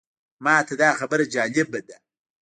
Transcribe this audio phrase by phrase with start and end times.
[0.43, 1.95] ماته دا خبره جالبه ده.